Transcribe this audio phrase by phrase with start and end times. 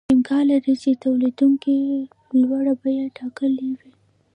[0.13, 1.75] امکان لري چې تولیدونکي
[2.41, 3.91] لوړه بیه ټاکلې وي